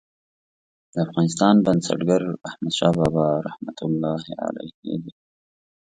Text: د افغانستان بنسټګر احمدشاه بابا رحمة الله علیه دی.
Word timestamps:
د 0.93 0.95
افغانستان 1.05 1.55
بنسټګر 1.65 2.21
احمدشاه 2.47 2.93
بابا 2.99 3.27
رحمة 3.47 3.77
الله 3.87 4.21
علیه 4.45 4.95
دی. 5.03 5.13